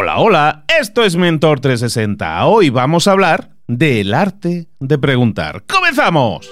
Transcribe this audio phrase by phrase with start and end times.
[0.00, 2.46] Hola, hola, esto es Mentor 360.
[2.46, 5.64] Hoy vamos a hablar del arte de preguntar.
[5.66, 6.48] ¡Comenzamos!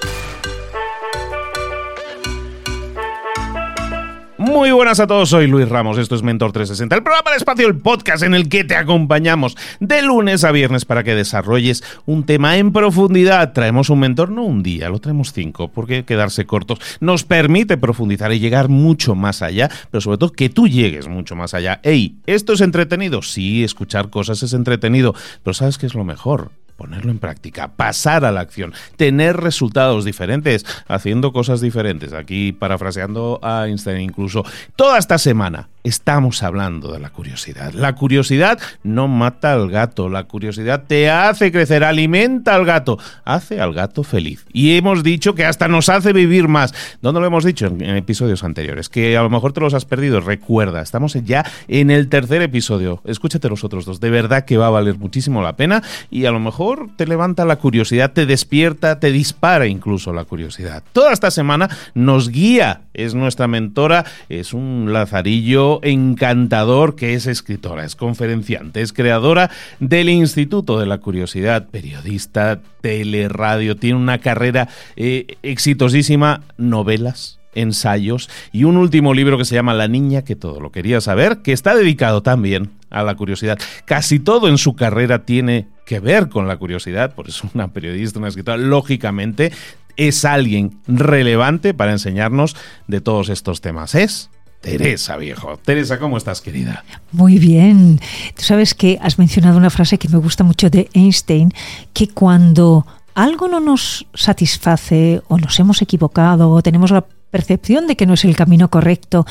[4.46, 7.66] Muy buenas a todos, soy Luis Ramos, esto es Mentor 360, el programa de espacio,
[7.66, 12.22] el podcast en el que te acompañamos de lunes a viernes para que desarrolles un
[12.22, 13.52] tema en profundidad.
[13.52, 18.32] Traemos un mentor, no un día, lo traemos cinco, porque quedarse cortos nos permite profundizar
[18.32, 21.80] y llegar mucho más allá, pero sobre todo que tú llegues mucho más allá.
[21.82, 23.22] Ey, ¿esto es entretenido?
[23.22, 26.52] Sí, escuchar cosas es entretenido, pero ¿sabes qué es lo mejor?
[26.76, 32.12] Ponerlo en práctica, pasar a la acción, tener resultados diferentes, haciendo cosas diferentes.
[32.12, 34.44] Aquí parafraseando a Einstein incluso.
[34.76, 37.72] Toda esta semana estamos hablando de la curiosidad.
[37.72, 43.60] La curiosidad no mata al gato, la curiosidad te hace crecer, alimenta al gato, hace
[43.60, 44.44] al gato feliz.
[44.52, 46.74] Y hemos dicho que hasta nos hace vivir más.
[47.02, 47.66] ¿Dónde lo hemos dicho?
[47.66, 50.20] En, episodios anteriores, que a lo mejor te los has perdido.
[50.20, 53.00] Recuerda, estamos ya en el tercer episodio.
[53.04, 56.32] Escúchate los otros dos, de verdad que va a valer muchísimo la pena y a
[56.32, 56.65] lo mejor
[56.96, 60.82] te levanta la curiosidad, te despierta, te dispara incluso la curiosidad.
[60.92, 67.84] Toda esta semana nos guía, es nuestra mentora, es un lazarillo encantador que es escritora,
[67.84, 69.50] es conferenciante, es creadora
[69.80, 78.64] del Instituto de la Curiosidad, periodista, teleradio, tiene una carrera eh, exitosísima, novelas, ensayos y
[78.64, 81.74] un último libro que se llama La niña que todo lo quería saber, que está
[81.74, 83.58] dedicado también a la curiosidad.
[83.84, 88.18] Casi todo en su carrera tiene que ver con la curiosidad, por eso una periodista,
[88.18, 89.52] una escritora, lógicamente
[89.96, 92.54] es alguien relevante para enseñarnos
[92.86, 93.94] de todos estos temas.
[93.94, 94.28] Es
[94.60, 95.58] Teresa, viejo.
[95.64, 96.84] Teresa, ¿cómo estás, querida?
[97.12, 98.00] Muy bien.
[98.34, 101.52] Tú sabes que has mencionado una frase que me gusta mucho de Einstein,
[101.92, 107.96] que cuando algo no nos satisface o nos hemos equivocado o tenemos la percepción de
[107.96, 109.24] que no es el camino correcto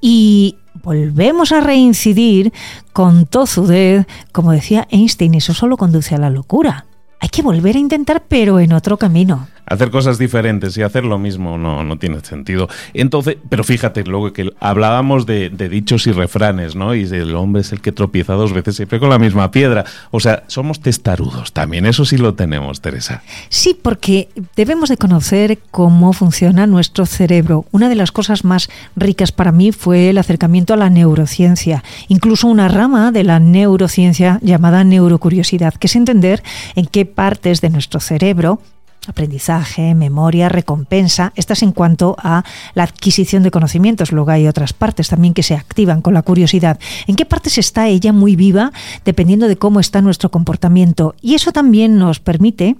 [0.00, 2.52] y volvemos a reincidir
[2.92, 6.86] con tozudez, como decía Einstein, eso solo conduce a la locura.
[7.20, 11.18] Hay que volver a intentar, pero en otro camino hacer cosas diferentes y hacer lo
[11.18, 12.68] mismo no, no tiene sentido.
[12.92, 16.94] Entonces, pero fíjate, luego que hablábamos de, dichos y refranes, ¿no?
[16.94, 19.84] Y el hombre es el que tropieza dos veces siempre con la misma piedra.
[20.10, 23.22] O sea, somos testarudos también, eso sí lo tenemos, Teresa.
[23.48, 27.64] Sí, porque debemos de conocer cómo funciona nuestro cerebro.
[27.70, 32.48] Una de las cosas más ricas para mí fue el acercamiento a la neurociencia, incluso
[32.48, 36.42] una rama de la neurociencia llamada neurocuriosidad, que es entender
[36.74, 38.60] en qué partes de nuestro cerebro
[39.08, 41.32] aprendizaje, memoria, recompensa.
[41.36, 42.44] Estas en cuanto a
[42.74, 44.12] la adquisición de conocimientos.
[44.12, 46.78] Luego hay otras partes también que se activan con la curiosidad.
[47.06, 48.72] ¿En qué partes está ella muy viva
[49.04, 51.14] dependiendo de cómo está nuestro comportamiento?
[51.20, 52.76] Y eso también nos permite,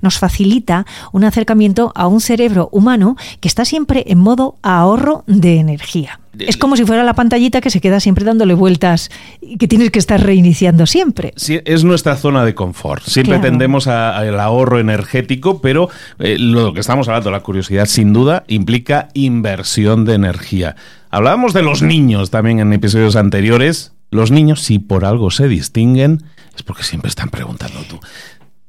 [0.00, 5.58] nos facilita un acercamiento a un cerebro humano que está siempre en modo ahorro de
[5.58, 6.21] energía.
[6.38, 9.10] Es como si fuera la pantallita que se queda siempre dándole vueltas
[9.40, 11.32] y que tienes que estar reiniciando siempre.
[11.36, 13.02] Sí, es nuestra zona de confort.
[13.04, 18.44] Siempre tendemos al ahorro energético, pero eh, lo que estamos hablando, la curiosidad, sin duda,
[18.48, 20.76] implica inversión de energía.
[21.10, 23.92] Hablábamos de los niños también en episodios anteriores.
[24.10, 26.22] Los niños, si por algo se distinguen,
[26.56, 27.98] es porque siempre están preguntando tú.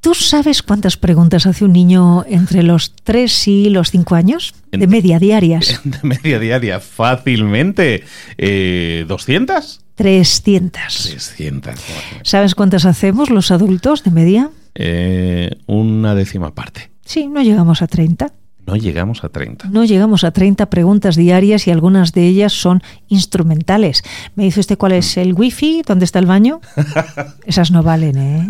[0.04, 4.54] ¿Tú sabes cuántas preguntas hace un niño entre los 3 y los 5 años?
[4.70, 5.80] De media diarias.
[5.86, 8.04] De media diaria, fácilmente.
[8.38, 9.80] Eh, ¿200?
[9.96, 11.04] 300.
[11.06, 11.76] 300.
[12.24, 14.50] ¿Sabes cuántas hacemos los adultos de media?
[14.76, 16.92] Eh, una décima parte.
[17.06, 18.34] Sí, no llegamos a 30.
[18.66, 19.70] No llegamos a 30.
[19.70, 24.04] No llegamos a 30 preguntas diarias y algunas de ellas son instrumentales.
[24.36, 25.82] ¿Me dice usted cuál es el wifi?
[25.86, 26.62] ¿Dónde está el baño?
[27.46, 28.48] Esas no valen, ¿eh?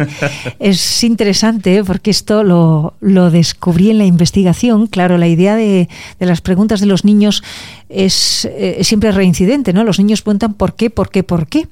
[0.59, 2.93] Es interesante porque esto lo,
[3.31, 4.85] descubrí en la investigación.
[4.85, 7.43] Claro, la idea de, las preguntas de los niños
[7.89, 9.83] es, eh, siempre reincidente, ¿no?
[9.83, 11.67] Los niños preguntan por qué, por qué, por qué.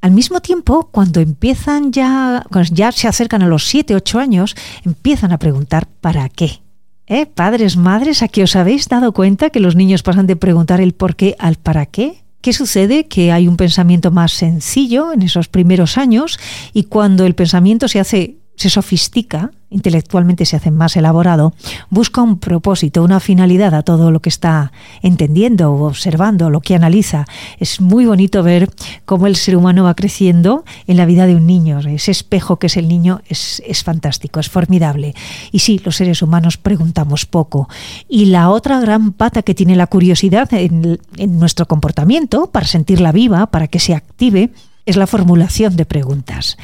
[0.00, 4.56] Al mismo tiempo, cuando empiezan ya, cuando ya se acercan a los 7, 8 años,
[4.84, 6.60] empiezan a preguntar ¿para qué?
[7.08, 7.24] ¿Eh?
[7.26, 10.92] Padres, madres, ¿a qué os habéis dado cuenta que los niños pasan de preguntar el
[10.92, 12.22] por qué al para qué?
[12.42, 13.06] ¿Qué sucede?
[13.06, 16.38] Que hay un pensamiento más sencillo en esos primeros años
[16.74, 21.52] y cuando el pensamiento se hace se sofistica, intelectualmente se hace más elaborado,
[21.90, 24.72] busca un propósito, una finalidad a todo lo que está
[25.02, 27.26] entendiendo o observando, lo que analiza.
[27.58, 28.70] Es muy bonito ver
[29.04, 31.80] cómo el ser humano va creciendo en la vida de un niño.
[31.80, 35.14] Ese espejo que es el niño es, fantástico, es formidable.
[35.52, 37.68] Y sí, los seres humanos preguntamos poco.
[38.08, 40.98] Y la otra gran pata que tiene la curiosidad en
[41.38, 44.50] nuestro comportamiento, para sentirla viva, para que se active,
[44.86, 46.56] es la formulación de preguntas.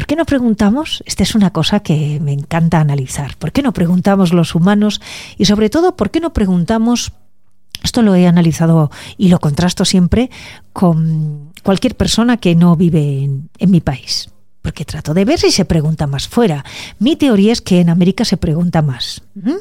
[0.00, 1.02] ¿Por qué no preguntamos?
[1.04, 3.36] Esta es una cosa que me encanta analizar.
[3.36, 5.02] ¿Por qué no preguntamos los humanos?
[5.36, 7.12] Y sobre todo, ¿por qué no preguntamos
[7.82, 10.30] esto lo he analizado y lo contrasto siempre
[10.72, 14.30] con, cualquier persona que no vive en, mi país
[14.62, 16.64] porque trato de ver si se pregunta más fuera.
[16.98, 19.20] Mi teoría es que en América se pregunta más.
[19.34, 19.60] ¿Mm?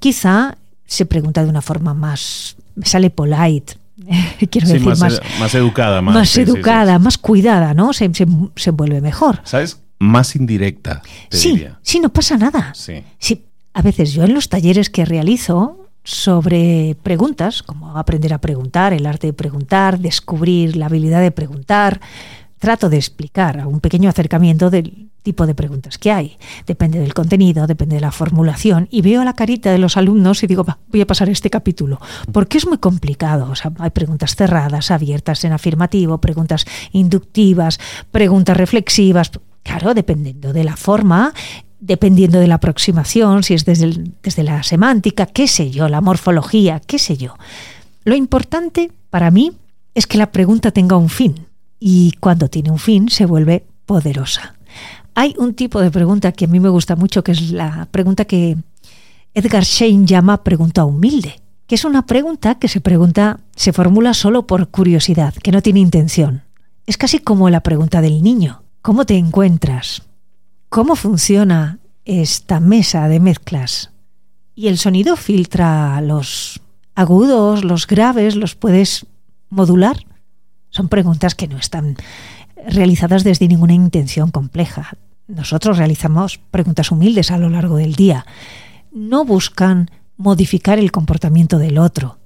[0.00, 3.77] Quizá se pregunta de una forma más, me sale polite,
[4.50, 7.02] quiero Sí, decir, más, más, más educada, más, más sí, sí, educada, sí.
[7.02, 7.92] más cuidada, ¿no?
[7.92, 8.26] Se, se,
[8.56, 9.40] se vuelve mejor.
[9.44, 9.80] ¿Sabes?
[9.98, 11.78] Más indirecta, te Sí, diría.
[11.82, 12.72] sí, no pasa nada.
[12.74, 13.02] Sí.
[13.18, 13.44] Sí,
[13.74, 19.04] a veces yo en los talleres que realizo sobre preguntas, como aprender a preguntar, el
[19.06, 22.00] arte de preguntar, descubrir la habilidad de preguntar,
[22.58, 26.36] trato de explicar un pequeño acercamiento del tipo de preguntas que hay.
[26.66, 30.46] Depende del contenido, depende de la formulación y veo la carita de los alumnos y
[30.46, 32.00] digo, "Va, voy a pasar este capítulo,
[32.32, 33.50] porque es muy complicado.
[33.50, 37.78] O sea, hay preguntas cerradas, abiertas en afirmativo, preguntas inductivas,
[38.10, 39.30] preguntas reflexivas.
[39.62, 41.34] Claro, dependiendo de la forma,
[41.80, 46.80] dependiendo de la aproximación, si es desde, desde la semántica, qué sé yo, la morfología,
[46.80, 47.34] qué sé yo.
[48.04, 49.52] Lo importante para mí
[49.94, 51.47] es que la pregunta tenga un fin
[51.80, 54.54] y cuando tiene un fin se vuelve poderosa.
[55.14, 58.24] Hay un tipo de pregunta que a mí me gusta mucho, que es la pregunta
[58.24, 58.56] que
[59.34, 64.46] Edgar Schein llama pregunta humilde, que es una pregunta que se pregunta, se formula solo
[64.46, 66.42] por curiosidad, que no tiene intención.
[66.86, 68.62] Es casi como la pregunta del niño.
[68.80, 70.02] ¿Cómo te encuentras?
[70.68, 73.90] ¿Cómo funciona esta mesa de mezclas?
[74.54, 76.60] Y el sonido filtra los
[76.94, 79.06] agudos, los graves, los puedes
[79.50, 80.07] modular.
[80.78, 81.96] Son preguntas que no están
[82.64, 84.96] realizadas desde ninguna intención compleja.
[85.26, 88.24] Nosotros realizamos preguntas humildes a lo largo del día.
[88.92, 92.18] No buscan modificar el comportamiento del otro.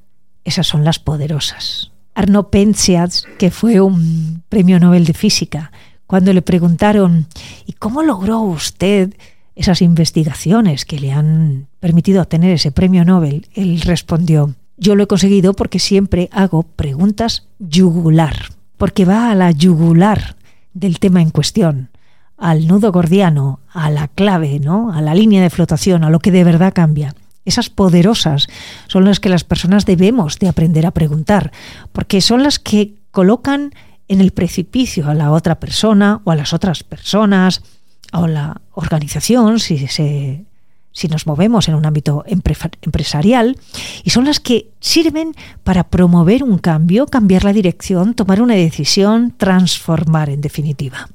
[0.44, 1.92] Esas son las poderosas.
[2.12, 5.72] Arnaud Penzias, que fue un premio Nobel de Física,
[6.06, 7.28] cuando le preguntaron
[7.64, 9.16] ¿y cómo logró usted
[9.54, 13.46] esas investigaciones que le han permitido obtener ese premio Nobel?
[13.54, 19.52] Él respondió yo lo he conseguido porque siempre hago preguntas yugular, porque va a la
[19.52, 20.36] yugular
[20.74, 21.90] del tema en cuestión,
[22.36, 24.92] al nudo gordiano, a la clave, ¿no?
[24.92, 27.14] A la línea de flotación, a lo que de verdad cambia.
[27.44, 28.48] Esas poderosas
[28.88, 31.52] son las que las personas debemos de aprender a preguntar,
[31.92, 33.72] porque son las que colocan
[34.08, 37.62] en el precipicio a la otra persona o a las otras personas
[38.12, 40.44] o la organización si se
[40.92, 43.56] si nos movemos en un ámbito empre- empresarial,
[44.04, 45.34] y son las que sirven
[45.64, 51.08] para promover un cambio, cambiar la dirección, tomar una decisión, transformar en definitiva.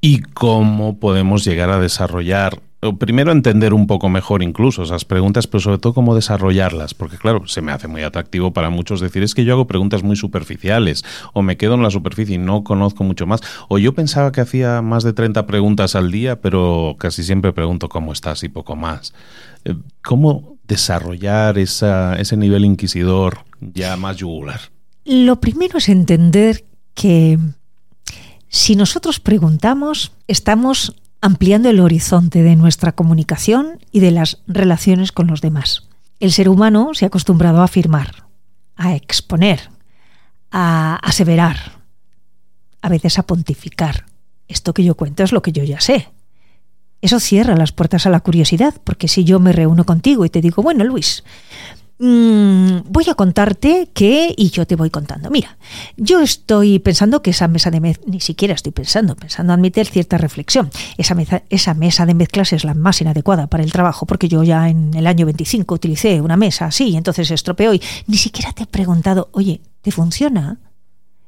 [0.00, 2.60] ¿Y cómo podemos llegar a desarrollar,
[2.98, 6.94] primero entender un poco mejor incluso esas preguntas, pero sobre todo cómo desarrollarlas?
[6.94, 10.02] Porque claro, se me hace muy atractivo para muchos decir es que yo hago preguntas
[10.02, 13.94] muy superficiales, o me quedo en la superficie y no conozco mucho más, o yo
[13.94, 18.42] pensaba que hacía más de 30 preguntas al día, pero casi siempre pregunto cómo estás
[18.42, 19.14] y poco más.
[19.64, 24.60] Eh, ¿Cómo desarrollar esa, ese nivel inquisidor ya más yugular?
[25.04, 26.64] Lo primero es entender
[26.94, 27.38] que
[28.48, 35.28] si nosotros preguntamos, estamos ampliando el horizonte de nuestra comunicación y de las relaciones con
[35.28, 35.88] los demás.
[36.20, 38.26] El ser humano se ha acostumbrado a afirmar,
[38.76, 39.70] a exponer,
[40.50, 41.80] a aseverar,
[42.82, 44.06] a veces a pontificar.
[44.48, 46.08] Esto que yo cuento es lo que yo ya sé.
[47.00, 50.40] Eso cierra las puertas a la curiosidad, porque si yo me reúno contigo y te
[50.40, 51.22] digo, bueno, Luis,
[51.98, 55.56] Mm, voy a contarte que, y yo te voy contando, mira,
[55.96, 60.18] yo estoy pensando que esa mesa de mezclas, ni siquiera estoy pensando, pensando admitir cierta
[60.18, 64.28] reflexión, esa mesa, esa mesa de mezclas es la más inadecuada para el trabajo, porque
[64.28, 67.80] yo ya en el año 25 utilicé una mesa así, y entonces se estropeó y
[68.08, 70.58] ni siquiera te he preguntado, oye, ¿te funciona?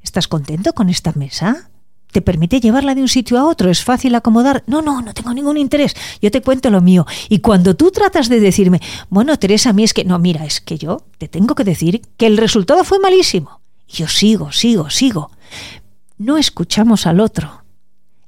[0.03, 1.71] ¿Estás contento con esta mesa?
[2.15, 3.73] ¿Te permite llevarla de un sitio a otro?
[3.73, 4.63] ¿Es fácil acomodar?
[4.69, 5.97] No, no, no tengo ningún interés.
[6.23, 7.05] Yo te cuento lo mío.
[7.29, 8.81] Y cuando tú tratas de decirme,
[9.11, 12.03] bueno, Teresa, a mí es que, no, mira, es que yo te tengo que decir
[12.17, 13.61] que el resultado fue malísimo.
[13.89, 15.33] Y yo sigo, sigo, sigo.
[16.17, 17.65] No escuchamos al otro.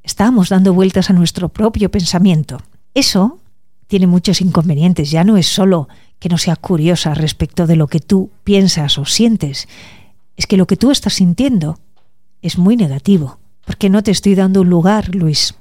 [0.02, 2.61] Estamos dando vueltas a nuestro propio pensamiento.
[2.93, 3.38] Eso
[3.87, 5.12] tiene muchos inconvenientes.
[5.12, 5.87] Ya no es solo
[6.19, 9.69] que no sea curiosa respecto de lo que tú piensas o sientes.
[10.37, 11.78] Es que lo que tú estás sintiendo
[12.43, 15.55] es muy negativo porque no te estoy dando un lugar, Luis.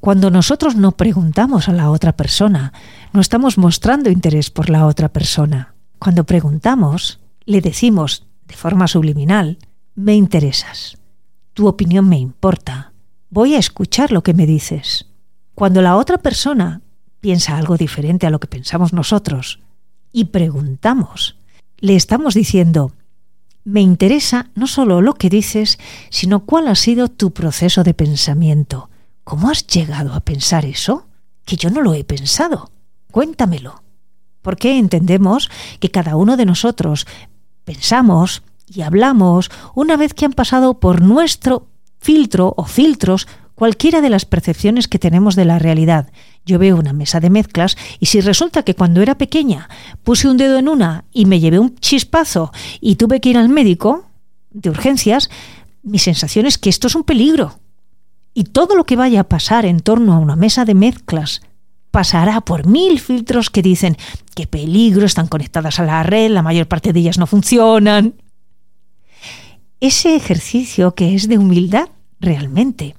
[0.00, 2.72] Cuando nosotros no preguntamos a la otra persona,
[3.12, 5.74] no estamos mostrando interés por la otra persona.
[6.00, 9.58] Cuando preguntamos, le decimos de forma subliminal,
[9.94, 10.98] me interesas,
[11.54, 12.92] tu opinión me importa,
[13.30, 15.06] voy a escuchar lo que me dices.
[15.54, 16.80] Cuando la otra persona
[17.20, 19.60] piensa algo diferente a lo que pensamos nosotros
[20.12, 21.38] y preguntamos,
[21.78, 22.92] le estamos diciendo,
[23.64, 25.78] me interesa no solo lo que dices,
[26.10, 28.90] sino cuál ha sido tu proceso de pensamiento.
[29.24, 31.06] ¿Cómo has llegado a pensar eso?
[31.44, 32.70] Que yo no lo he pensado.
[33.10, 33.82] Cuéntamelo.
[34.40, 37.06] Porque entendemos que cada uno de nosotros
[37.64, 41.68] pensamos y hablamos una vez que han pasado por nuestro
[42.00, 46.10] filtro o filtros cualquiera de las percepciones que tenemos de la realidad.
[46.44, 49.68] Yo veo una mesa de mezclas y si resulta que cuando era pequeña
[50.02, 53.48] puse un dedo en una y me llevé un chispazo y tuve que ir al
[53.48, 54.06] médico
[54.50, 55.30] de urgencias,
[55.82, 57.58] mi sensación es que esto es un peligro.
[58.34, 61.42] Y todo lo que vaya a pasar en torno a una mesa de mezclas
[61.90, 63.96] pasará por mil filtros que dicen
[64.34, 68.14] qué peligro, están conectadas a la red, la mayor parte de ellas no funcionan.
[69.78, 72.96] Ese ejercicio que es de humildad realmente,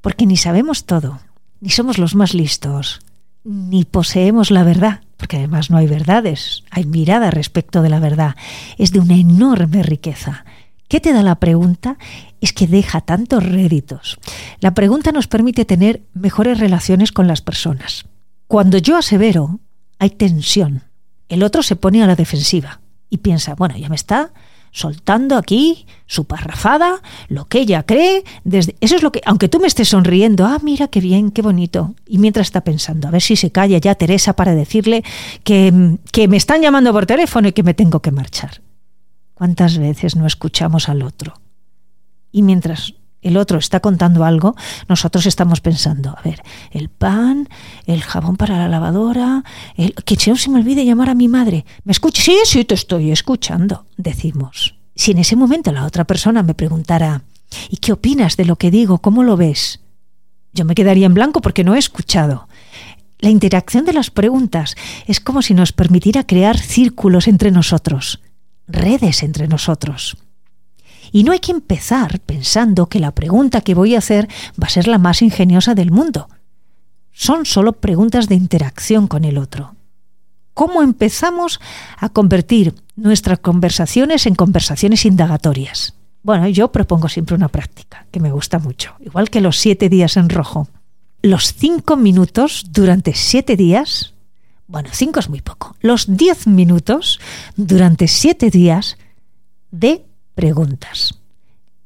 [0.00, 1.20] porque ni sabemos todo,
[1.64, 3.00] ni somos los más listos,
[3.42, 8.36] ni poseemos la verdad, porque además no hay verdades, hay mirada respecto de la verdad,
[8.76, 10.44] es de una enorme riqueza.
[10.88, 11.96] ¿Qué te da la pregunta?
[12.42, 14.18] Es que deja tantos réditos.
[14.60, 18.04] La pregunta nos permite tener mejores relaciones con las personas.
[18.46, 19.60] Cuando yo asevero,
[19.98, 20.82] hay tensión.
[21.30, 24.34] El otro se pone a la defensiva y piensa, bueno, ya me está
[24.74, 29.60] soltando aquí su parrafada, lo que ella cree, desde eso es lo que aunque tú
[29.60, 33.22] me estés sonriendo, ah, mira qué bien, qué bonito, y mientras está pensando, a ver
[33.22, 35.04] si se calla ya Teresa para decirle
[35.44, 38.62] que, que me están llamando por teléfono y que me tengo que marchar.
[39.34, 41.34] ¿Cuántas veces no escuchamos al otro?
[42.32, 44.54] Y mientras el otro está contando algo,
[44.88, 47.48] nosotros estamos pensando, a ver, el pan,
[47.86, 49.42] el jabón para la lavadora,
[49.76, 51.64] el, que no se me olvide llamar a mi madre.
[51.84, 52.22] ¿Me escucha?
[52.22, 54.76] Sí, sí, te estoy escuchando, decimos.
[54.94, 57.22] Si en ese momento la otra persona me preguntara,
[57.70, 58.98] ¿y qué opinas de lo que digo?
[58.98, 59.80] ¿Cómo lo ves?
[60.52, 62.46] Yo me quedaría en blanco porque no he escuchado.
[63.18, 64.76] La interacción de las preguntas
[65.06, 68.20] es como si nos permitiera crear círculos entre nosotros,
[68.68, 70.18] redes entre nosotros.
[71.14, 74.28] Y no hay que empezar pensando que la pregunta que voy a hacer
[74.60, 76.28] va a ser la más ingeniosa del mundo.
[77.12, 79.76] Son solo preguntas de interacción con el otro.
[80.54, 81.60] ¿Cómo empezamos
[81.98, 85.94] a convertir nuestras conversaciones en conversaciones indagatorias?
[86.24, 90.16] Bueno, yo propongo siempre una práctica que me gusta mucho, igual que los siete días
[90.16, 90.66] en rojo.
[91.22, 94.14] Los cinco minutos durante siete días,
[94.66, 97.20] bueno, cinco es muy poco, los diez minutos
[97.54, 98.98] durante siete días
[99.70, 101.20] de preguntas,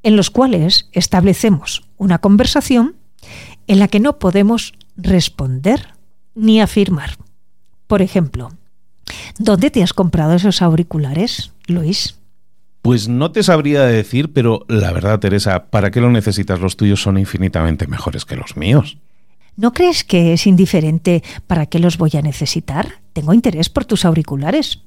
[0.02, 2.97] en los cuales establecemos una conversación
[3.67, 5.95] en la que no podemos responder
[6.35, 7.17] ni afirmar.
[7.87, 8.50] Por ejemplo,
[9.38, 12.19] ¿dónde te has comprado esos auriculares, Luis?
[12.83, 16.61] Pues no te sabría decir, pero la verdad, Teresa, ¿para qué lo necesitas?
[16.61, 18.99] Los tuyos son infinitamente mejores que los míos.
[19.57, 23.00] ¿No crees que es indiferente para qué los voy a necesitar?
[23.12, 24.85] Tengo interés por tus auriculares.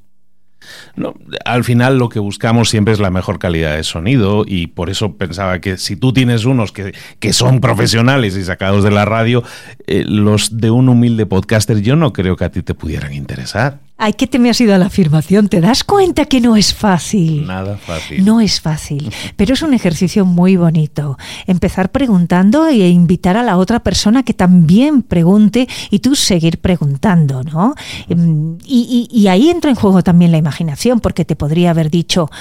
[0.95, 1.15] No,
[1.45, 5.17] al final lo que buscamos siempre es la mejor calidad de sonido y por eso
[5.17, 9.43] pensaba que si tú tienes unos que, que son profesionales y sacados de la radio,
[9.87, 13.79] eh, los de un humilde podcaster yo no creo que a ti te pudieran interesar.
[14.03, 15.47] Ay, ¿qué te me ha sido la afirmación?
[15.47, 17.45] ¿Te das cuenta que no es fácil?
[17.45, 18.25] Nada fácil.
[18.25, 21.19] No es fácil, pero es un ejercicio muy bonito.
[21.45, 27.43] Empezar preguntando e invitar a la otra persona que también pregunte y tú seguir preguntando,
[27.43, 27.75] ¿no?
[28.09, 32.31] Em, y, y ahí entra en juego también la imaginación, porque te podría haber dicho,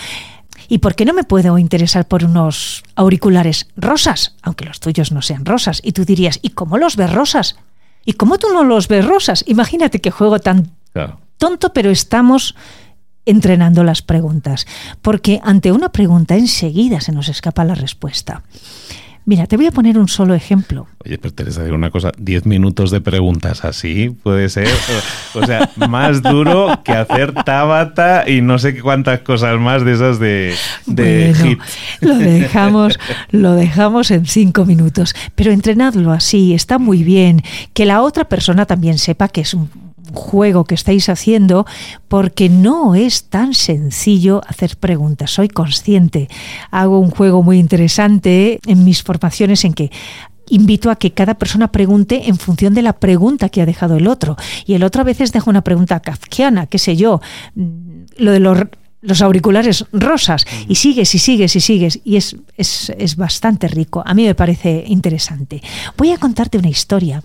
[0.67, 4.35] ¿Y por qué no me puedo interesar por unos auriculares rosas?
[4.40, 5.83] Aunque los tuyos no sean rosas.
[5.85, 7.57] Y tú dirías, ¿y cómo los ves rosas?
[8.07, 9.45] ¿Y cómo tú no los ves rosas?
[9.47, 10.71] Imagínate qué juego tan
[11.41, 12.55] tonto, pero estamos
[13.27, 14.67] entrenando las preguntas,
[15.03, 18.43] porque ante una pregunta enseguida se nos escapa la respuesta.
[19.27, 20.89] Mira, te voy a poner un solo ejemplo.
[21.05, 24.69] Oye, pero Teresa, digo una cosa, diez minutos de preguntas así puede ser,
[25.35, 30.19] o, sea, más duro que hacer Tabata y no sé cuántas cosas más de esas
[30.19, 30.55] de,
[30.87, 31.61] de hit.
[32.01, 32.99] Lo dejamos,
[33.31, 37.43] lo dejamos en cinco minutos, pero entrenadlo así, está muy bien,
[37.75, 39.69] que la otra persona también sepa que es un
[40.12, 41.67] juego que estáis haciendo
[42.09, 45.31] porque no es tan sencillo hacer preguntas.
[45.31, 46.29] Soy consciente.
[46.71, 49.90] Hago un juego muy interesante en mis formaciones en que
[50.50, 54.07] invito a que cada persona pregunte en función de la pregunta que ha dejado el
[54.07, 54.37] otro.
[54.67, 57.21] Y el otro a veces deja una pregunta kafkiana, qué sé yo,
[57.55, 63.17] lo de los, auriculares rosas, y sigues y sigues y sigues, y es, es, es
[63.17, 64.02] bastante rico.
[64.05, 65.62] A mí me parece interesante.
[65.97, 67.23] Voy a contarte una historia,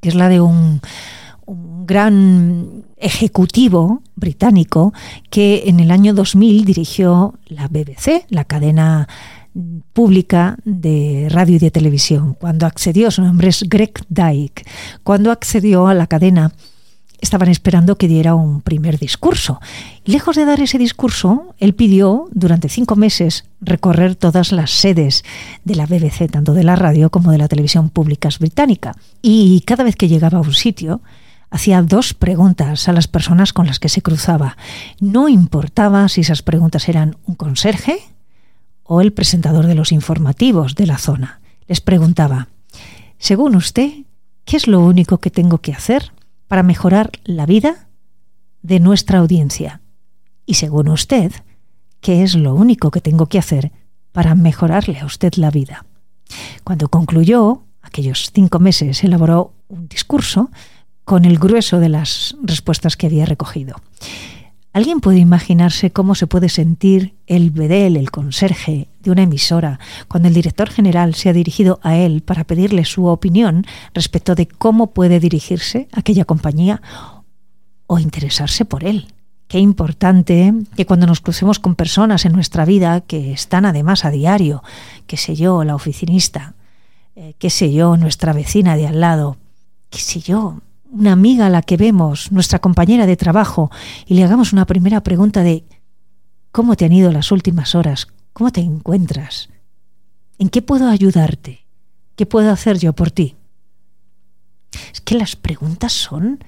[0.00, 0.80] que es la de un
[1.50, 4.94] un gran ejecutivo británico
[5.30, 9.08] que en el año 2000 dirigió la BBC, la cadena
[9.92, 12.34] pública de radio y de televisión.
[12.34, 14.64] Cuando accedió, su nombre es Greg Dyke,
[15.02, 16.52] cuando accedió a la cadena
[17.20, 19.60] estaban esperando que diera un primer discurso.
[20.04, 25.22] Lejos de dar ese discurso, él pidió durante cinco meses recorrer todas las sedes
[25.64, 28.94] de la BBC, tanto de la radio como de la televisión públicas británica.
[29.20, 31.02] Y cada vez que llegaba a un sitio,
[31.50, 34.56] hacía dos preguntas a las personas con las que se cruzaba.
[35.00, 37.98] No importaba si esas preguntas eran un conserje
[38.84, 41.40] o el presentador de los informativos de la zona.
[41.66, 42.48] Les preguntaba,
[43.18, 43.90] según usted,
[44.44, 46.12] ¿qué es lo único que tengo que hacer
[46.48, 47.88] para mejorar la vida
[48.62, 49.80] de nuestra audiencia?
[50.46, 51.32] Y según usted,
[52.00, 53.72] ¿qué es lo único que tengo que hacer
[54.12, 55.84] para mejorarle a usted la vida?
[56.64, 60.50] Cuando concluyó, aquellos cinco meses, elaboró un discurso
[61.10, 63.74] con el grueso de las respuestas que había recogido.
[64.72, 70.28] ¿Alguien puede imaginarse cómo se puede sentir el bedel, el conserje de una emisora, cuando
[70.28, 74.92] el director general se ha dirigido a él para pedirle su opinión respecto de cómo
[74.92, 76.80] puede dirigirse aquella compañía
[77.88, 79.08] o interesarse por él?
[79.48, 84.12] Qué importante que cuando nos crucemos con personas en nuestra vida que están además a
[84.12, 84.62] diario,
[85.08, 86.54] qué sé yo, la oficinista,
[87.16, 89.38] eh, qué sé yo, nuestra vecina de al lado,
[89.90, 93.70] qué sé yo, una amiga a la que vemos, nuestra compañera de trabajo,
[94.06, 95.64] y le hagamos una primera pregunta de
[96.52, 98.08] ¿cómo te han ido las últimas horas?
[98.32, 99.48] ¿Cómo te encuentras?
[100.38, 101.66] ¿En qué puedo ayudarte?
[102.16, 103.36] ¿Qué puedo hacer yo por ti?
[104.92, 106.42] Es que las preguntas son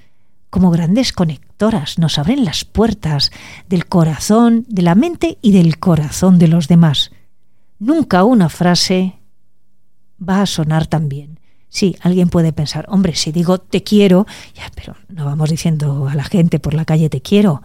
[0.51, 3.33] como grandes conectoras, nos abren las puertas
[3.69, 7.11] del corazón, de la mente y del corazón de los demás.
[7.79, 9.19] Nunca una frase
[10.21, 11.41] va a sonar tan bien.
[11.73, 16.15] Sí, alguien puede pensar, hombre, si digo te quiero, ya, pero no vamos diciendo a
[16.15, 17.63] la gente por la calle te quiero.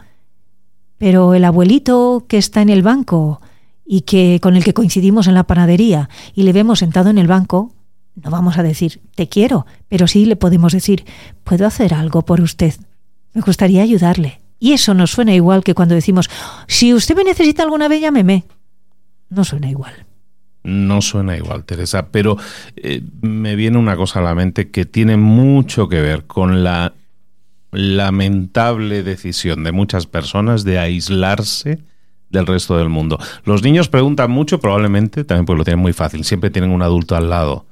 [0.98, 3.42] Pero el abuelito que está en el banco
[3.86, 7.28] y que con el que coincidimos en la panadería y le vemos sentado en el
[7.28, 7.74] banco,
[8.16, 11.04] no vamos a decir te quiero, pero sí le podemos decir
[11.44, 12.76] puedo hacer algo por usted.
[13.34, 14.40] Me gustaría ayudarle.
[14.58, 16.30] Y eso nos suena igual que cuando decimos
[16.70, 18.46] si usted me necesita alguna vez llámeme.
[19.30, 20.07] No suena igual.
[20.68, 22.36] No suena igual, Teresa, pero
[22.76, 26.92] eh, me viene una cosa a la mente que tiene mucho que ver con la
[27.72, 31.80] lamentable decisión de muchas personas de aislarse
[32.30, 33.18] del resto del mundo.
[33.46, 37.16] Los niños preguntan mucho, probablemente, también porque lo tienen muy fácil, siempre tienen un adulto
[37.16, 37.66] al lado.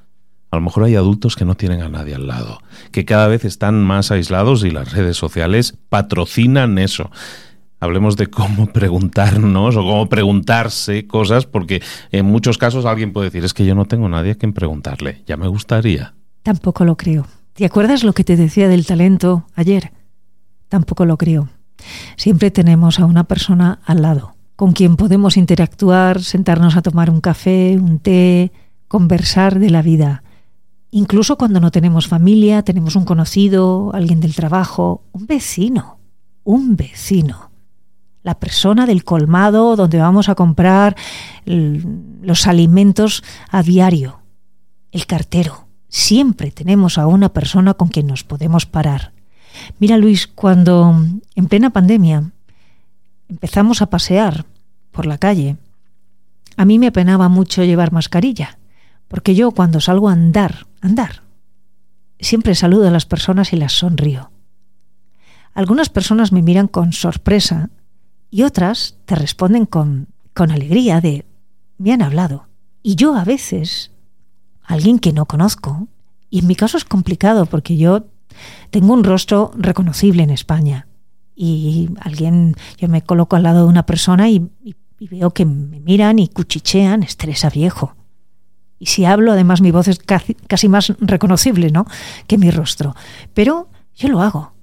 [0.50, 2.62] A lo mejor hay adultos que no tienen a nadie al lado,
[2.92, 7.10] que cada vez están más aislados y las redes sociales patrocinan eso
[7.86, 13.44] hablemos de cómo preguntarnos o cómo preguntarse cosas, porque en muchos casos alguien puede decir,
[13.44, 16.14] es que yo no tengo nadie a quien preguntarle, ya me gustaría.
[16.42, 17.26] Tampoco lo creo.
[17.54, 19.92] ¿Te acuerdas lo que te decía del talento ayer?
[20.68, 21.48] Tampoco lo creo.
[22.16, 27.20] Siempre tenemos a una persona al lado, con quien podemos interactuar, sentarnos a tomar un
[27.20, 28.52] café, un té,
[28.88, 30.22] conversar de la vida.
[30.90, 35.98] Incluso cuando no tenemos familia, tenemos un conocido, alguien del trabajo, un vecino,
[36.44, 37.45] un vecino
[38.26, 40.96] la persona del colmado donde vamos a comprar
[41.44, 44.18] los alimentos a diario,
[44.90, 45.68] el cartero.
[45.88, 49.12] Siempre tenemos a una persona con quien nos podemos parar.
[49.78, 52.32] Mira Luis, cuando en plena pandemia
[53.28, 54.44] empezamos a pasear
[54.90, 55.56] por la calle,
[56.56, 58.58] a mí me apenaba mucho llevar mascarilla,
[59.06, 61.22] porque yo cuando salgo a andar, andar,
[62.18, 64.32] siempre saludo a las personas y las sonrío.
[65.54, 67.70] Algunas personas me miran con sorpresa
[68.36, 71.24] y otras te responden con, con alegría de,
[71.78, 72.48] me han hablado.
[72.82, 73.92] Y yo a veces,
[74.62, 75.88] alguien que no conozco,
[76.28, 78.04] y en mi caso es complicado porque yo
[78.68, 80.86] tengo un rostro reconocible en España.
[81.34, 84.50] Y alguien, yo me coloco al lado de una persona y,
[85.00, 87.96] veo que me miran y cuchichean, estresa viejo.
[88.78, 91.86] Y si hablo, además mi voz es casi, casi más reconocible, ¿no?
[92.26, 92.94] Que mi rostro.
[93.32, 94.55] Pero yo lo hago.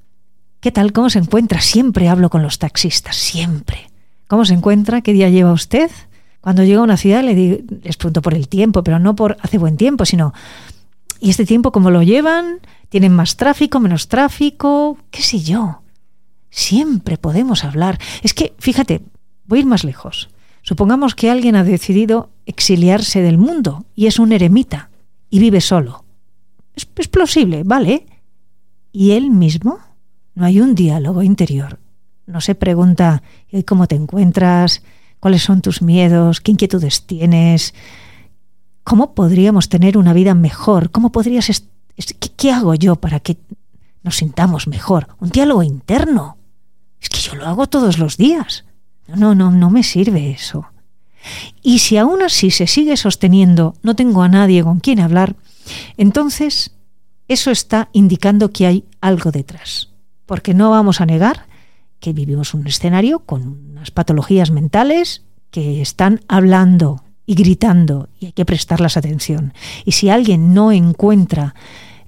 [0.64, 0.94] ¿Qué tal?
[0.94, 1.60] ¿Cómo se encuentra?
[1.60, 3.92] Siempre hablo con los taxistas, siempre.
[4.30, 5.02] ¿Cómo se encuentra?
[5.02, 5.92] ¿Qué día lleva usted?
[6.40, 9.36] Cuando llego a una ciudad le digo, les pregunto por el tiempo, pero no por
[9.42, 10.34] hace buen tiempo, sino
[11.20, 12.62] ¿y este tiempo cómo lo llevan?
[12.88, 14.98] ¿Tienen más tráfico, menos tráfico?
[15.12, 15.82] ¿Qué sé yo?
[16.50, 18.00] Siempre podemos hablar.
[18.22, 19.02] Es que, fíjate,
[19.44, 20.30] voy a ir más lejos.
[20.62, 24.92] Supongamos que alguien ha decidido exiliarse del mundo y es un eremita
[25.30, 26.06] y vive solo.
[26.74, 28.06] Es, es plausible, ¿vale?
[28.94, 29.80] ¿Y él mismo?
[30.36, 31.80] No hay un diálogo interior.
[32.26, 33.22] No se pregunta
[33.66, 34.82] cómo te encuentras,
[35.20, 37.74] cuáles son tus miedos, qué inquietudes tienes,
[38.84, 41.64] cómo podríamos tener una vida mejor, cómo podrías...
[42.38, 43.38] ¿Qué, hago yo para que
[44.02, 45.08] nos sintamos mejor?
[45.20, 46.38] Un diálogo interno.
[47.00, 48.66] Es que yo lo hago todos los días.
[49.08, 50.66] No, no, no me sirve eso.
[51.62, 55.36] Y si aún así se sigue sosteniendo, no tengo a nadie con quien hablar,
[55.96, 56.72] entonces
[57.28, 59.93] eso está indicando que hay algo detrás
[60.34, 61.46] porque no vamos a negar
[62.00, 68.32] que vivimos un escenario con unas patologías mentales que están hablando y gritando y hay
[68.32, 69.54] que prestarlas atención.
[69.86, 71.54] Y si alguien no encuentra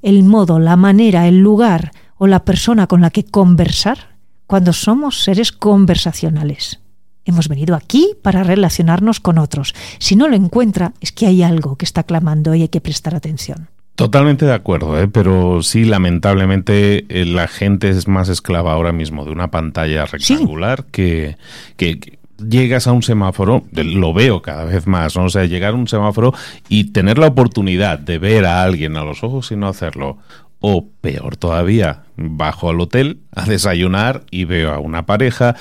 [0.02, 5.24] el modo, la manera, el lugar o la persona con la que conversar cuando somos
[5.24, 6.80] seres conversacionales.
[7.26, 9.76] Hemos venido aquí para relacionarnos con otros.
[10.00, 13.14] Si no lo encuentra, es que hay algo que está clamando y hay que prestar
[13.14, 13.70] atención.
[13.96, 15.08] Totalmente de acuerdo, ¿eh?
[15.08, 20.84] pero sí, lamentablemente eh, la gente es más esclava ahora mismo de una pantalla rectangular
[20.92, 21.38] que,
[21.78, 25.24] que, llegas a un semáforo, lo veo cada vez más, ¿no?
[25.24, 26.34] O sea, llegar a un semáforo
[26.68, 30.18] y tener la oportunidad de ver a alguien a los ojos y no hacerlo.
[30.60, 35.56] O peor todavía, bajo al hotel a desayunar y veo a una pareja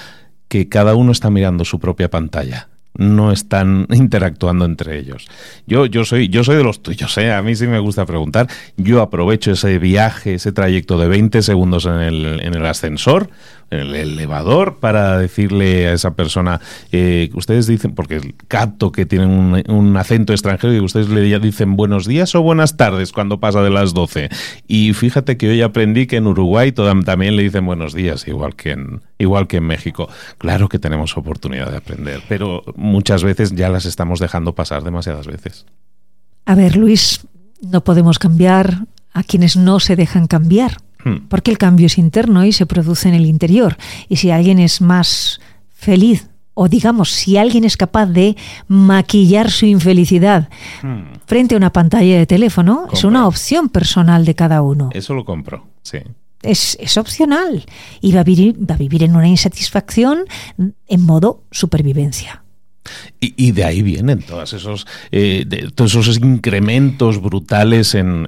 [0.49, 5.27] que cada uno está mirando su propia pantalla no están interactuando entre ellos.
[5.67, 7.33] Yo, yo, soy, yo soy de los tuyos, ¿eh?
[7.33, 8.49] a mí sí me gusta preguntar.
[8.77, 13.31] Yo aprovecho ese viaje, ese trayecto de 20 segundos en el, en el ascensor
[13.71, 16.61] el elevador para decirle a esa persona,
[16.93, 22.07] eh, ustedes dicen, porque capto que tienen un, acento extranjero y ustedes le dicen buenos
[22.07, 24.29] días o buenas tardes cuando pasa de las 12.
[24.67, 28.73] Y fíjate que hoy aprendí que en Uruguay también le dicen buenos días, igual que,
[28.73, 30.09] en, igual que en México.
[30.39, 35.27] Claro que tenemos oportunidad de aprender, pero muchas veces ya las estamos dejando pasar demasiadas
[35.27, 35.67] veces.
[36.47, 37.27] A ver, Luis,
[37.63, 40.79] no podemos cambiar a quienes no se dejan cambiar.
[41.05, 41.29] Hmm.
[41.29, 43.77] Porque el cambio es interno y se produce en el interior.
[44.09, 45.41] Y si alguien es más
[45.73, 48.37] feliz, o digamos, si alguien es capaz de
[48.69, 50.49] maquillar su infelicidad
[50.83, 51.19] hmm.
[51.27, 54.91] frente a una pantalla de teléfono, es una opción personal de cada uno.
[54.93, 55.99] Eso lo compro, sí.
[56.43, 57.65] Es, es, opcional
[58.03, 60.25] y va a, vivir, va a vivir en una insatisfacción
[60.87, 62.44] en modo supervivencia.
[63.21, 68.27] Y, de ahí vienen todos esos, eh, todos esos incrementos brutales en,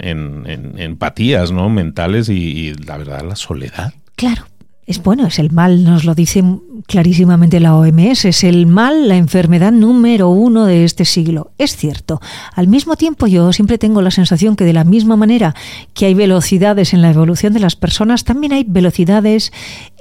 [0.79, 1.69] empatías ¿no?
[1.69, 3.93] mentales y, la verdad la soledad.
[4.15, 4.47] Claro,
[4.87, 6.43] es bueno, es el mal, nos lo dice
[6.87, 11.51] clarísimamente la OMS, es el mal, la enfermedad número uno de este siglo.
[11.59, 12.21] Es cierto.
[12.55, 15.55] Al mismo tiempo yo siempre tengo la sensación que de la misma manera
[15.93, 19.53] que hay velocidades en la evolución de las personas, también hay velocidades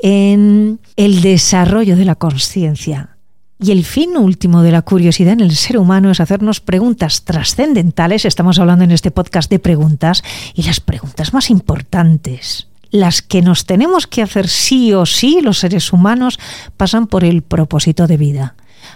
[0.03, 3.14] en el desarrollo de la conciencia.
[3.59, 8.25] Y el fin último de la curiosidad en el ser humano es hacernos preguntas trascendentales.
[8.25, 13.65] Estamos hablando en este podcast de preguntas y las preguntas más importantes, las que nos
[13.65, 16.37] tenemos que hacer sí o sí los seres humanos,
[16.75, 18.55] pasan por el propósito de vida.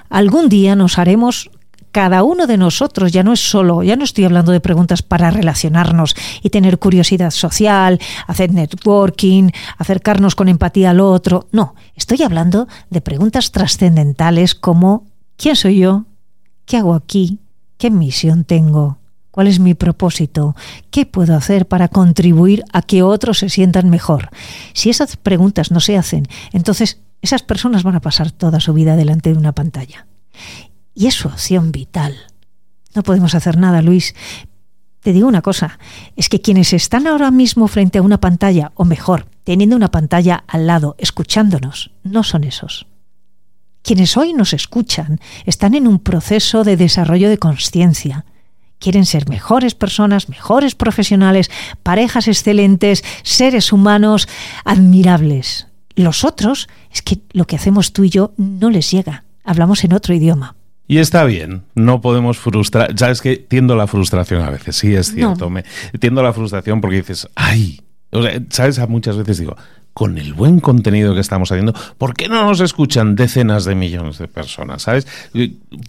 [0.10, 1.50] Algún día nos haremos
[1.92, 5.32] cada uno de nosotros, ya no es solo, ya no estoy hablando de preguntas para
[5.32, 12.68] relacionarnos y tener curiosidad social, hacer networking, acercarnos con empatía al otro, no, estoy hablando
[12.90, 15.06] de preguntas trascendentales como
[15.38, 16.06] ¿quién soy yo?
[16.66, 17.40] ¿Qué hago aquí?
[17.78, 18.98] ¿Qué misión tengo?
[19.32, 20.56] ¿Cuál es mi propósito?
[20.92, 24.30] ¿Qué puedo hacer para contribuir a que otros se sientan mejor?
[24.74, 28.96] Si esas preguntas no se hacen, entonces esas personas van a pasar toda su vida
[28.96, 30.06] delante de una pantalla
[31.00, 32.14] y es su opción vital.
[32.94, 34.14] No podemos hacer nada, Luis.
[35.00, 35.80] Te digo una cosa,
[36.18, 40.44] es que quienes están ahora mismo frente a una pantalla, o mejor, teniendo una pantalla
[40.46, 42.86] al lado, escuchándonos, no son esos.
[43.82, 48.26] Quienes hoy nos escuchan están en un proceso de desarrollo de conciencia.
[48.78, 51.50] Quieren ser mejores personas, mejores profesionales,
[51.82, 54.28] parejas excelentes, seres humanos
[54.66, 55.68] admirables.
[55.96, 59.24] Los otros, es que lo que hacemos tú y yo no les llega.
[59.46, 60.59] Hablamos en otro idioma.
[60.90, 62.98] Y está bien, no podemos frustrar.
[62.98, 65.48] Sabes que tiendo la frustración a veces, sí es cierto.
[65.52, 65.64] Me,
[66.00, 69.56] tiendo la frustración porque dices, ay, o sea, sabes, muchas veces digo,
[69.94, 74.18] con el buen contenido que estamos haciendo, ¿por qué no nos escuchan decenas de millones
[74.18, 74.82] de personas?
[74.82, 75.06] ¿Sabes?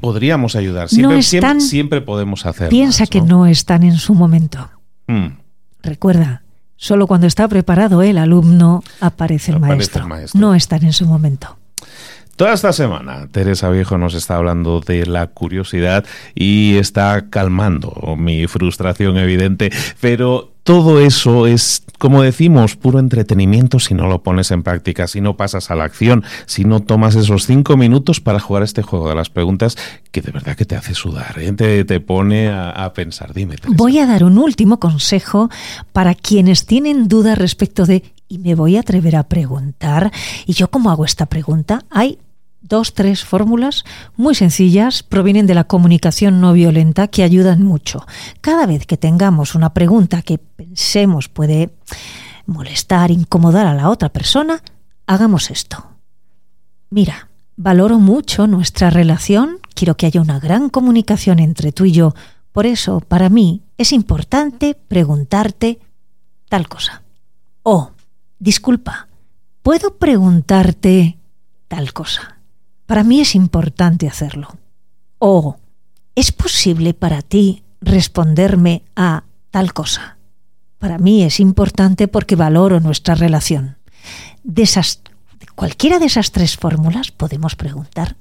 [0.03, 1.23] Podríamos ayudar, siempre,
[1.61, 2.69] siempre, podemos hacerlo.
[2.69, 4.69] Piensa que no están en su momento.
[5.07, 5.29] Hmm.
[5.83, 6.43] Recuerda,
[6.77, 10.03] solo cuando está preparado el alumno aparece, el, maestro.
[10.03, 10.39] el maestro.
[10.39, 11.57] No están en su momento.
[12.41, 18.47] Toda esta semana Teresa Viejo nos está hablando de la curiosidad y está calmando mi
[18.47, 24.63] frustración evidente, pero todo eso es, como decimos, puro entretenimiento si no lo pones en
[24.63, 28.63] práctica, si no pasas a la acción, si no tomas esos cinco minutos para jugar
[28.63, 29.77] este juego de las preguntas
[30.11, 31.53] que de verdad que te hace sudar, ¿eh?
[31.53, 33.35] te, pone a, pensar.
[33.35, 33.57] Dime.
[33.67, 35.51] Voy a dar un último consejo
[35.93, 40.11] para quienes tienen dudas respecto de y me voy a atrever a preguntar.
[40.47, 41.85] ¿Y yo cómo hago esta pregunta?
[41.91, 42.17] Hay
[42.63, 43.85] dos, tres fórmulas
[44.17, 48.07] muy sencillas, provienen de la comunicación no violenta que ayudan mucho.
[48.41, 51.71] Cada vez que tengamos una pregunta que pensemos puede
[52.47, 54.63] molestar, incomodar a la otra persona,
[55.07, 55.87] hagamos esto.
[56.91, 62.15] Mira, valoro mucho nuestra relación, quiero que haya una gran comunicación entre tú y yo,
[62.53, 65.79] por eso para mí es importante preguntarte
[66.49, 67.03] tal cosa.
[67.63, 67.93] O,
[68.39, 69.09] disculpa,
[69.63, 71.19] ¿puedo preguntarte
[71.69, 72.40] tal cosa?
[72.91, 74.49] Para mí es importante hacerlo.
[75.21, 75.59] O,
[76.17, 79.23] ¿es posible para ti responderme a
[79.53, 80.17] tal cosa?
[80.81, 83.77] para mí es importante porque valoro nuestra relación.
[84.43, 85.03] De esas,
[85.55, 88.17] cualquiera de esas tres fórmulas podemos preguntar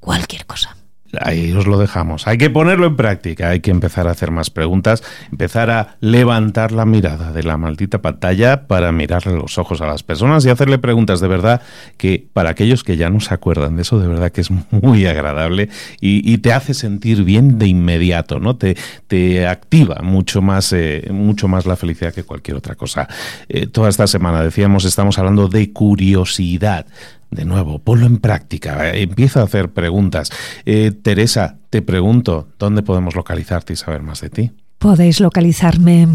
[0.00, 0.76] cualquier cosa.
[1.20, 2.26] Ahí os lo dejamos.
[2.26, 6.72] Hay que ponerlo en práctica, hay que empezar a hacer más preguntas, empezar a levantar
[6.72, 10.78] la mirada de la maldita pantalla para mirarle los ojos a las personas y hacerle
[10.78, 11.62] preguntas de verdad
[11.96, 15.06] que para aquellos que ya no se acuerdan de eso, de verdad que es muy
[15.06, 18.54] agradable y, te hace sentir bien de inmediato, ¿no?
[18.54, 18.76] Te,
[19.08, 23.08] te activa mucho más, eh, mucho más la felicidad que cualquier otra cosa.
[23.48, 26.86] Eh, toda esta semana decíamos, estamos hablando de curiosidad
[27.30, 30.30] de nuevo, ponlo en práctica, eh, empieza a hacer preguntas.
[30.64, 34.50] Eh, Teresa, te pregunto, ¿dónde podemos localizarte y saber más de ti?
[34.78, 36.08] Podéis localizarme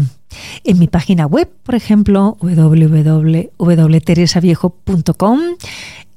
[0.64, 5.40] en mi página web, por ejemplo, www.teresaviejo.com,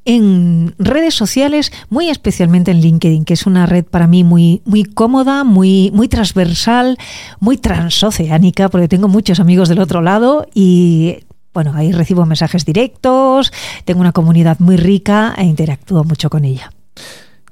[0.05, 4.85] en redes sociales, muy especialmente en LinkedIn, que es una red para mí muy, muy
[4.85, 6.97] cómoda, muy, muy transversal,
[7.41, 11.17] muy transoceánica, porque tengo muchos amigos del otro lado y
[11.57, 13.51] bueno, ahí recibo mensajes directos,
[13.83, 16.71] tengo una comunidad muy rica e interactúo mucho con ella.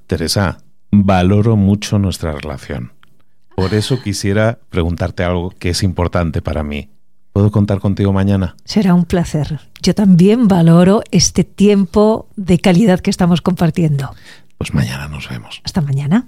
[0.06, 0.60] Teresa,
[0.92, 2.92] valoro mucho nuestra relación.
[3.56, 6.88] Por eso quisiera preguntarte algo que es importante para mí.
[7.34, 8.56] ¿Puedo contar contigo mañana?
[8.64, 9.60] Será un placer.
[9.82, 14.14] Yo también valoro este tiempo de calidad que estamos compartiendo.
[14.60, 15.62] Pues mañana nos vemos.
[15.64, 16.28] Hasta mañana.